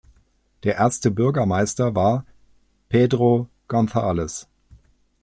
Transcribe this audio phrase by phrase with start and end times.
[0.63, 2.25] Der erste Bürgermeister war
[2.89, 4.47] "Pedro González".